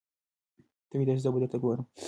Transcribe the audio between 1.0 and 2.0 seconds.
شه زه به درته ګورم.